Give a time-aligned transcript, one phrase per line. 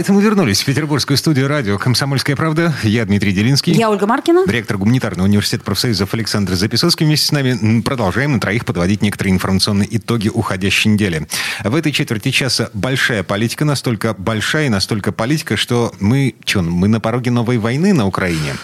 [0.00, 2.74] Это мы вернулись в петербургскую студию радио «Комсомольская правда».
[2.82, 3.74] Я Дмитрий Делинский.
[3.74, 4.50] Я Ольга Маркина.
[4.50, 9.94] Ректор Гуманитарного университета профсоюзов Александр Записоцкий вместе с нами продолжаем на троих подводить некоторые информационные
[9.94, 11.28] итоги уходящей недели.
[11.62, 16.88] В этой четверти часа большая политика, настолько большая и настолько политика, что мы, что, мы
[16.88, 18.54] на пороге новой войны на Украине.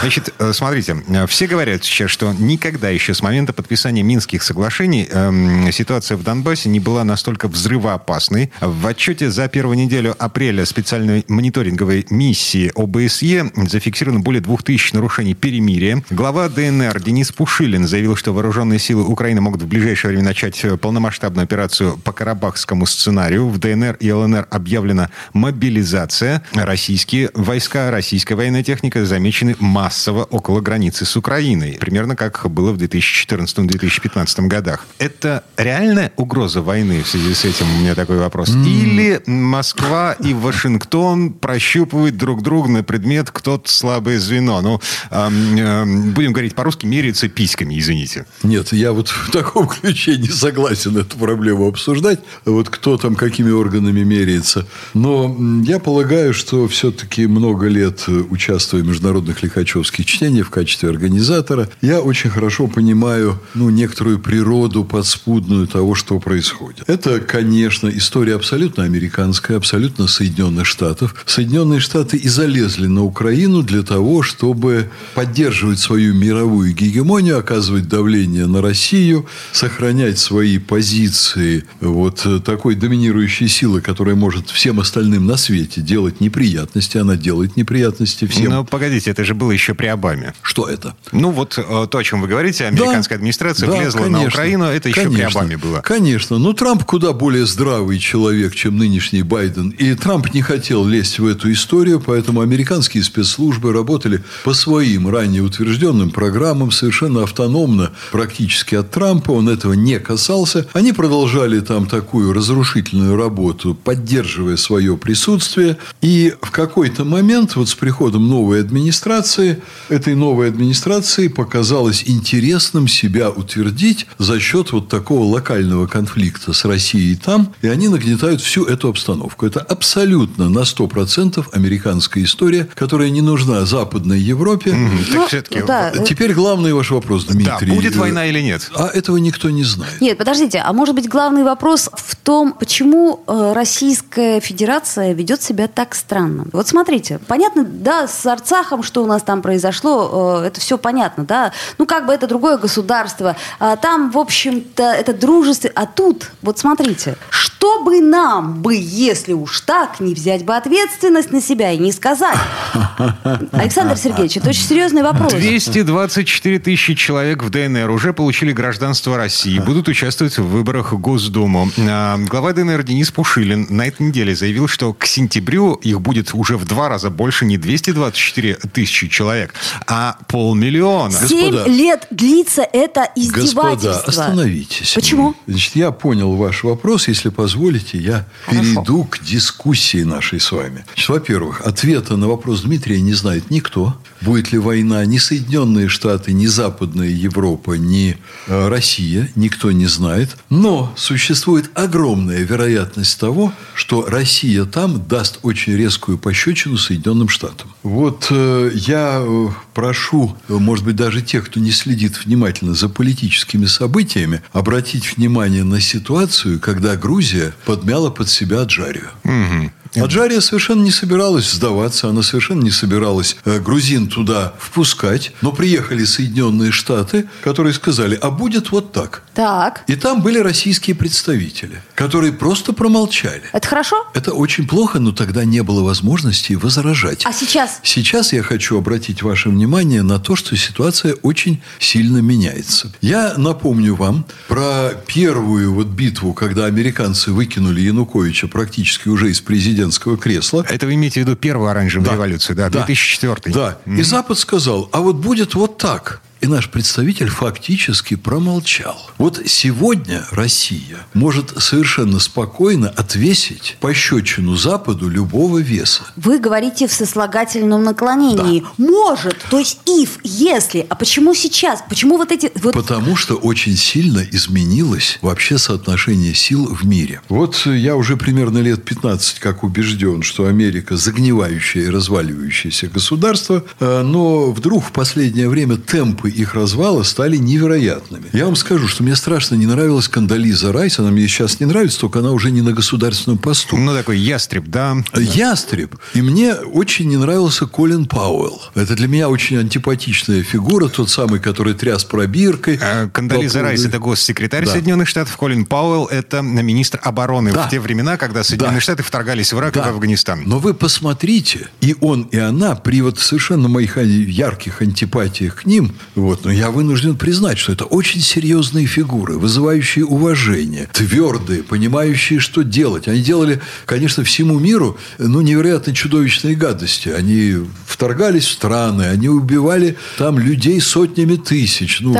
[0.00, 0.96] Значит, э, смотрите,
[1.28, 6.70] все говорят сейчас, что никогда еще с момента подписания Минских соглашений эм, ситуация в Донбассе
[6.70, 8.50] не была настолько взрывоопасной.
[8.62, 15.34] В отчете за первую неделю апреля специальной мониторинговой миссии ОБСЕ зафиксировано более двух тысяч нарушений
[15.34, 16.04] перемирия.
[16.10, 21.42] Глава ДНР Денис Пушилин заявил, что вооруженные силы Украины могут в ближайшее время начать полномасштабную
[21.42, 23.48] операцию по карабахскому сценарию.
[23.48, 26.44] В ДНР и ЛНР объявлена мобилизация.
[26.54, 31.78] Российские войска, российская военная техника замечены массово около границы с Украиной.
[31.80, 34.86] Примерно как было в 2014-2015 годах.
[35.00, 37.66] Это реальная угроза войны в связи с этим?
[37.74, 38.50] У меня такой вопрос.
[38.50, 44.60] Или Москва и Вашингтон Вашингтон прощупывает друг друга на предмет, кто-то слабое звено.
[44.60, 48.26] Ну, э, э, будем говорить по-русски, меряется письками, извините.
[48.42, 52.20] Нет, я вот в таком ключе не согласен эту проблему обсуждать.
[52.44, 54.66] Вот кто там какими органами меряется.
[54.92, 61.70] Но я полагаю, что все-таки много лет участвуя в международных лихачевских чтениях в качестве организатора,
[61.80, 66.84] я очень хорошо понимаю ну, некоторую природу подспудную того, что происходит.
[66.86, 71.14] Это, конечно, история абсолютно американская, абсолютно соединенная Соединенных Штатов.
[71.26, 78.46] Соединенные Штаты и залезли на Украину для того, чтобы поддерживать свою мировую гегемонию, оказывать давление
[78.46, 85.80] на Россию, сохранять свои позиции вот такой доминирующей силы, которая может всем остальным на свете
[85.80, 86.98] делать неприятности.
[86.98, 88.50] Она делает неприятности всем.
[88.50, 90.34] Но погодите, это же было еще при Обаме.
[90.42, 90.94] Что это?
[91.12, 94.28] Ну, вот э, то, о чем вы говорите, американская да, администрация да, влезла конечно, на
[94.28, 95.80] Украину, это еще конечно, при Обаме было.
[95.80, 96.38] Конечно.
[96.38, 99.70] Но Трамп куда более здравый человек, чем нынешний Байден.
[99.70, 105.42] И Трамп не хотел лезть в эту историю, поэтому американские спецслужбы работали по своим ранее
[105.42, 109.32] утвержденным программам совершенно автономно, практически от Трампа.
[109.32, 110.68] Он этого не касался.
[110.72, 115.78] Они продолжали там такую разрушительную работу, поддерживая свое присутствие.
[116.00, 123.30] И в какой-то момент, вот с приходом новой администрации, этой новой администрации показалось интересным себя
[123.30, 127.52] утвердить за счет вот такого локального конфликта с Россией там.
[127.62, 129.44] И они нагнетают всю эту обстановку.
[129.44, 134.70] Это абсолютно абсолютно на 100% американская история, которая не нужна Западной Европе.
[134.70, 135.12] Mm-hmm.
[135.12, 135.60] Так все-таки...
[135.60, 135.90] Ну, да.
[135.90, 137.68] Теперь главный ваш вопрос, Дмитрий.
[137.68, 138.70] Да, будет война или нет?
[138.74, 140.00] А этого никто не знает.
[140.00, 145.68] Нет, подождите, а может быть главный вопрос в том, почему э, Российская Федерация ведет себя
[145.68, 146.46] так странно?
[146.52, 151.24] Вот смотрите, понятно, да, с Арцахом, что у нас там произошло, э, это все понятно,
[151.24, 151.52] да.
[151.78, 153.36] Ну, как бы это другое государство.
[153.58, 155.70] А там, в общем-то, это дружество.
[155.74, 161.30] А тут, вот смотрите, что бы нам бы, если уж так, не взять бы ответственность
[161.30, 162.36] на себя и не сказать.
[163.52, 165.32] Александр Сергеевич, это очень серьезный вопрос.
[165.32, 171.70] 224 тысячи человек в ДНР уже получили гражданство России, будут участвовать в выборах в Госдуму.
[171.78, 176.56] А, глава ДНР Денис Пушилин на этой неделе заявил, что к сентябрю их будет уже
[176.56, 179.54] в два раза больше не 224 тысячи человек,
[179.86, 181.12] а полмиллиона.
[181.12, 183.92] Семь Господа, лет длится это издевательство.
[183.92, 184.92] Господа, остановитесь.
[184.94, 185.36] Почему?
[185.46, 187.06] Значит, я понял ваш вопрос.
[187.06, 188.62] Если позволите, я Хорошо.
[188.62, 190.84] перейду к дискуссии нашей с вами.
[191.08, 193.96] Во-первых, ответа на вопрос Дмитрия не знает никто.
[194.26, 200.36] Будет ли война ни Соединенные Штаты, ни Западная Европа, ни э, Россия, никто не знает.
[200.50, 207.72] Но существует огромная вероятность того, что Россия там даст очень резкую пощечину Соединенным Штатам.
[207.84, 213.66] Вот э, я э, прошу, может быть, даже тех, кто не следит внимательно за политическими
[213.66, 219.10] событиями, обратить внимание на ситуацию, когда Грузия подмяла под себя Аджарию.
[219.22, 219.70] Угу.
[219.94, 226.04] Аджария совершенно не собиралась сдаваться, она совершенно не собиралась э, грузин туда впускать, но приехали
[226.04, 229.22] Соединенные Штаты, которые сказали, а будет вот так.
[229.34, 229.84] Так.
[229.86, 233.42] И там были российские представители, которые просто промолчали.
[233.52, 233.96] Это хорошо?
[234.14, 237.24] Это очень плохо, но тогда не было возможности возражать.
[237.24, 237.80] А сейчас?
[237.82, 242.92] Сейчас я хочу обратить ваше внимание на то, что ситуация очень сильно меняется.
[243.00, 249.75] Я напомню вам про первую вот битву, когда американцы выкинули Януковича практически уже из президента
[249.76, 250.64] президентского кресла.
[250.68, 252.14] Это вы имеете в виду первую оранжевую да.
[252.14, 253.78] революцию, да, 2004 Да.
[253.84, 253.98] Mm-hmm.
[253.98, 256.22] И Запад сказал, а вот будет вот так.
[256.42, 259.10] И наш представитель фактически промолчал.
[259.16, 266.02] Вот сегодня Россия может совершенно спокойно отвесить пощечину Западу любого веса.
[266.16, 268.60] Вы говорите в сослагательном наклонении.
[268.60, 268.66] Да.
[268.76, 270.86] Может, то есть if, если.
[270.88, 271.82] А почему сейчас?
[271.88, 272.52] Почему вот эти...
[272.56, 272.74] Вот...
[272.74, 277.22] Потому что очень сильно изменилось вообще соотношение сил в мире.
[277.30, 284.02] Вот я уже примерно лет 15 как убежден, что Америка загнивающее и разваливающееся государство, э,
[284.02, 288.24] но вдруг в последнее время темпы их развала стали невероятными.
[288.32, 292.00] Я вам скажу, что мне страшно не нравилась Кандализа Райс, она мне сейчас не нравится,
[292.00, 293.76] только она уже не на государственном посту.
[293.76, 294.96] Ну, такой ястреб, да.
[295.14, 295.96] Ястреб.
[296.14, 298.60] И мне очень не нравился Колин Пауэлл.
[298.74, 302.78] Это для меня очень антипатичная фигура, тот самый, который тряс пробиркой.
[302.82, 304.72] А, Кандализа Райс– это госсекретарь да.
[304.72, 307.66] Соединенных Штатов, Колин Пауэлл– это министр обороны да.
[307.66, 308.80] в те времена, когда Соединенные да.
[308.80, 309.80] Штаты вторгались в Ирак да.
[309.80, 310.42] и в Афганистан.
[310.46, 315.94] Но вы посмотрите, и он, и она при вот совершенно моих ярких антипатиях к ним,
[316.16, 322.62] вот, но я вынужден признать, что это очень серьезные фигуры, вызывающие уважение, твердые, понимающие, что
[322.62, 323.06] делать.
[323.06, 327.10] Они делали, конечно, всему миру, ну, невероятно чудовищные гадости.
[327.10, 332.14] Они вторгались в страны, они убивали там людей сотнями тысяч, ну,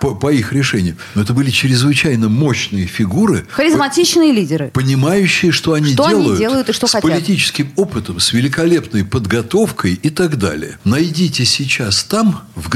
[0.00, 0.96] по, по их решению.
[1.14, 3.46] Но это были чрезвычайно мощные фигуры.
[3.50, 4.70] Харизматичные лидеры.
[4.72, 6.30] Понимающие, что они что делают.
[6.30, 7.10] Они делают и что с хотят.
[7.10, 10.78] политическим опытом, с великолепной подготовкой и так далее.
[10.84, 12.70] Найдите сейчас там, в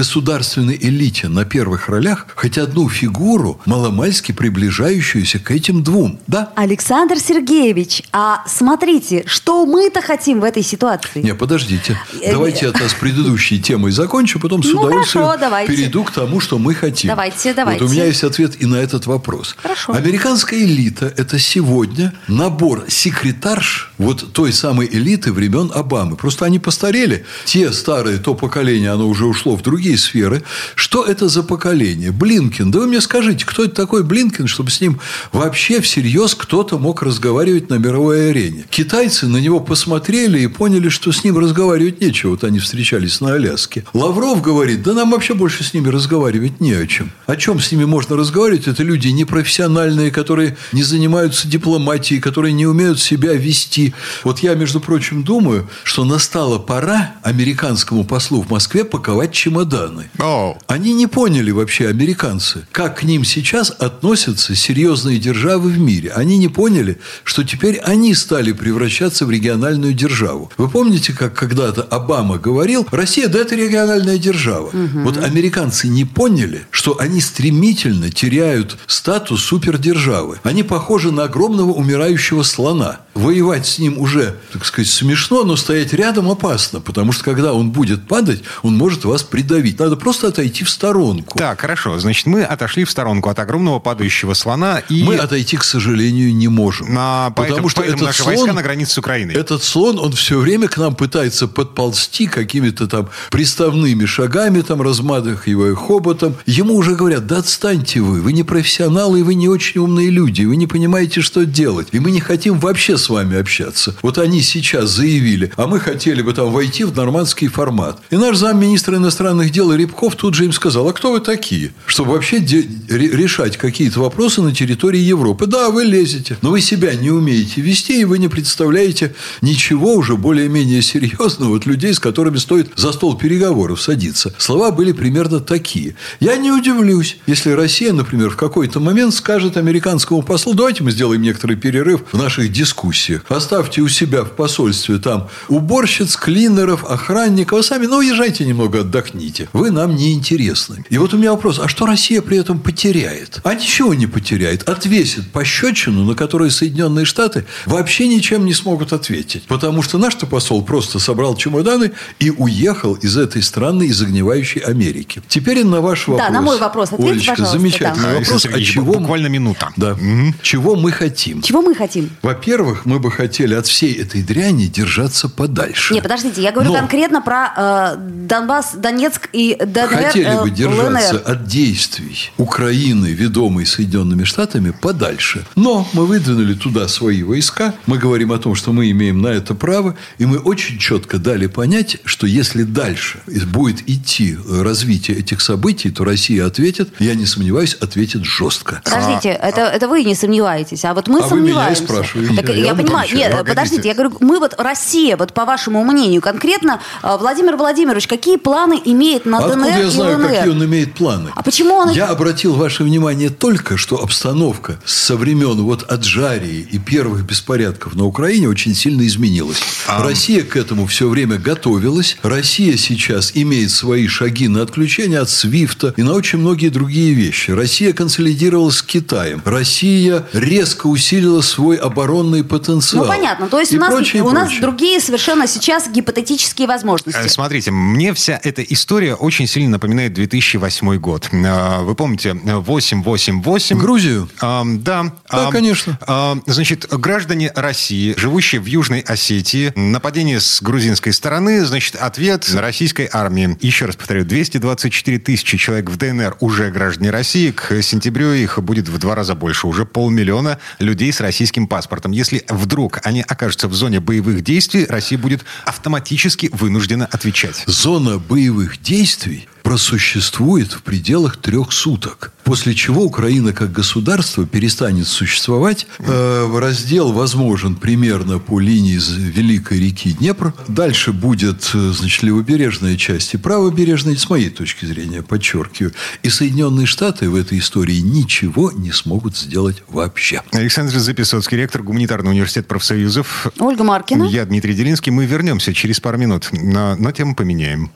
[0.66, 6.18] государственной элите, на первых ролях, хоть одну фигуру, маломальски приближающуюся к этим двум.
[6.26, 6.52] Да?
[6.56, 11.22] Александр Сергеевич, а смотрите, что мы-то хотим в этой ситуации?
[11.22, 11.98] Не, подождите.
[12.22, 15.72] Э, давайте я с предыдущей темой закончу, потом с ну, удовольствием хорошо, давайте.
[15.72, 17.08] перейду к тому, что мы хотим.
[17.08, 17.82] Давайте, давайте.
[17.82, 19.56] Вот у меня есть ответ и на этот вопрос.
[19.58, 19.92] Хорошо.
[19.92, 26.16] Американская элита– это сегодня набор секретарш вот той самой элиты времен Обамы.
[26.16, 27.24] Просто они постарели.
[27.44, 30.42] Те старые, то поколение, оно уже ушло в другие сферы.
[30.74, 32.12] Что это за поколение?
[32.12, 32.70] Блинкин.
[32.70, 35.00] Да вы мне скажите, кто это такой Блинкин, чтобы с ним
[35.32, 38.64] вообще всерьез кто-то мог разговаривать на мировой арене?
[38.70, 42.30] Китайцы на него посмотрели и поняли, что с ним разговаривать нечего.
[42.30, 43.84] Вот они встречались на Аляске.
[43.92, 47.10] Лавров говорит, да нам вообще больше с ними разговаривать не о чем.
[47.26, 48.68] О чем с ними можно разговаривать?
[48.68, 53.94] Это люди непрофессиональные, которые не занимаются дипломатией, которые не умеют себя вести.
[54.24, 60.10] Вот я, между прочим, думаю, что настала пора американскому послу в Москве паковать чемоданы.
[60.46, 60.56] Oh.
[60.66, 66.12] Они не поняли вообще, американцы, как к ним сейчас относятся серьезные державы в мире.
[66.14, 70.50] Они не поняли, что теперь они стали превращаться в региональную державу.
[70.56, 74.68] Вы помните, как когда-то Обама говорил, Россия, да это региональная держава.
[74.68, 75.00] Угу.
[75.00, 80.38] Вот американцы не поняли, что они стремительно теряют статус супердержавы.
[80.42, 83.00] Они похожи на огромного умирающего слона.
[83.16, 87.70] Воевать с ним уже, так сказать, смешно, но стоять рядом опасно, потому что когда он
[87.70, 89.78] будет падать, он может вас придавить.
[89.78, 91.38] Надо просто отойти в сторонку.
[91.38, 91.98] Так, хорошо.
[91.98, 94.80] Значит, мы отошли в сторонку от огромного падающего слона.
[94.90, 95.02] И...
[95.02, 96.88] Мы отойти, к сожалению, не можем.
[96.98, 99.34] А, потому поэтому, что поэтому этот наши слон, войска на границе с Украиной.
[99.34, 105.74] Этот слон, он все время к нам пытается подползти какими-то там приставными шагами, там, размахивая
[105.74, 106.36] хоботом.
[106.44, 110.56] Ему уже говорят, да отстаньте вы, вы не профессионалы, вы не очень умные люди, вы
[110.56, 111.88] не понимаете, что делать.
[111.92, 113.94] И мы не хотим вообще с вами общаться.
[114.02, 118.00] Вот они сейчас заявили, а мы хотели бы там войти в нормандский формат.
[118.10, 122.12] И наш замминистра иностранных дел Рябков тут же им сказал, а кто вы такие, чтобы
[122.12, 125.46] вообще решать какие-то вопросы на территории Европы?
[125.46, 130.16] Да, вы лезете, но вы себя не умеете вести, и вы не представляете ничего уже
[130.16, 134.34] более-менее серьезного от людей, с которыми стоит за стол переговоров садиться.
[134.38, 135.96] Слова были примерно такие.
[136.20, 141.22] Я не удивлюсь, если Россия, например, в какой-то момент скажет американскому послу, давайте мы сделаем
[141.22, 142.95] некоторый перерыв в наших дискуссиях.
[143.28, 149.48] Оставьте у себя в посольстве там уборщиц, клинеров, охранников, а сами, ну, уезжайте немного, отдохните.
[149.52, 150.84] Вы нам не интересны.
[150.90, 153.40] И вот у меня вопрос, а что Россия при этом потеряет?
[153.44, 154.68] А ничего не потеряет.
[154.68, 159.44] Отвесит пощечину, на которую Соединенные Штаты вообще ничем не смогут ответить.
[159.44, 165.22] Потому что наш-то посол просто собрал чемоданы и уехал из этой странной и загнивающей Америки.
[165.28, 166.26] Теперь на ваш вопрос.
[166.26, 167.58] Да, на мой вопрос ответьте, Олечка, пожалуйста.
[167.58, 168.18] замечательный да.
[168.18, 168.46] вопрос.
[168.46, 168.94] А чего...
[168.94, 169.72] Буквально минута.
[169.76, 169.92] Да.
[169.92, 170.34] Угу.
[170.42, 171.42] Чего мы хотим?
[171.42, 172.10] Чего мы хотим?
[172.22, 175.92] Во-первых, мы бы хотели от всей этой дряни держаться подальше.
[175.92, 176.78] Нет, подождите, я говорю Но...
[176.78, 181.22] конкретно про э, Донбасс, Донецк и ДНР, Хотели бы э, держаться ЛНР.
[181.30, 185.44] от действий Украины, ведомой Соединенными Штатами, подальше.
[185.56, 187.74] Но мы выдвинули туда свои войска.
[187.86, 189.96] Мы говорим о том, что мы имеем на это право.
[190.18, 196.04] И мы очень четко дали понять, что если дальше будет идти развитие этих событий, то
[196.04, 198.80] Россия ответит, я не сомневаюсь, ответит жестко.
[198.84, 201.82] Подождите, это, это вы не сомневаетесь, а вот мы а вы меня и сомневаемся.
[201.82, 202.36] спрашиваете.
[202.36, 203.08] Так Я я, понимаю.
[203.14, 203.54] Нет, Погодите.
[203.54, 208.36] подождите, я говорю, мы вот Россия, вот по вашему мнению, конкретно э, Владимир Владимирович, какие
[208.36, 210.28] планы имеет на Откуда ДНР я и знаю, ЛНР?
[210.28, 211.30] какие он имеет планы?
[211.34, 211.90] А почему он...
[211.90, 218.04] Я обратил ваше внимание только, что обстановка со времен вот Аджарии и первых беспорядков на
[218.04, 219.58] Украине очень сильно изменилась.
[219.88, 222.16] Россия к этому все время готовилась.
[222.22, 227.50] Россия сейчас имеет свои шаги на отключение от Свифта и на очень многие другие вещи.
[227.50, 229.42] Россия консолидировалась с Китаем.
[229.44, 232.55] Россия резко усилила свой оборонный потенциал.
[232.92, 233.48] Ну, понятно.
[233.48, 234.60] То есть И у нас, прочее, у нас прочее.
[234.62, 237.20] другие совершенно сейчас гипотетические возможности.
[237.20, 241.28] Э, Смотрите, мне вся эта история очень сильно напоминает 2008 год.
[241.32, 243.78] Э, Вы помните, 888...
[243.78, 244.28] Грузию?
[244.40, 245.04] Ам, да.
[245.30, 245.98] Да, Ам, конечно.
[246.06, 253.08] ам, значит, граждане России, живущие в Южной Осетии, нападение с грузинской стороны, значит, ответ российской
[253.12, 253.56] армии.
[253.60, 257.50] Еще раз повторю, 224 тысячи человек в ДНР уже граждане России.
[257.50, 259.66] К сентябрю их будет в два раза больше.
[259.66, 262.12] Уже полмиллиона людей с российским паспортом.
[262.12, 267.64] Если вдруг они окажутся в зоне боевых действий, Россия будет автоматически вынуждена отвечать.
[267.66, 272.30] Зона боевых действий просуществует в пределах трех суток.
[272.44, 275.88] После чего Украина как государство перестанет существовать.
[275.98, 280.54] Э, раздел возможен примерно по линии Великой реки Днепр.
[280.68, 285.92] Дальше будет, э, значит, левобережная часть и правобережная, с моей точки зрения, подчеркиваю.
[286.22, 290.42] И Соединенные Штаты в этой истории ничего не смогут сделать вообще.
[290.52, 293.48] Александр Записоцкий, ректор Гуманитарного университета профсоюзов.
[293.58, 294.26] Ольга Маркина.
[294.26, 295.10] Я Дмитрий Делинский.
[295.10, 297.90] Мы вернемся через пару минут, но, но тему поменяем.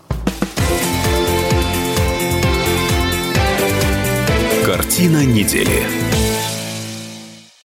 [5.00, 6.09] Картина недели.